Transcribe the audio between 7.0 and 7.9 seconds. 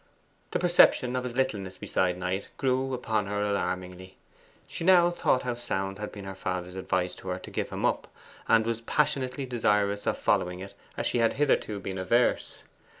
to her to give him